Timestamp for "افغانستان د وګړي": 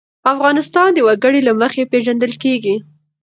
0.33-1.41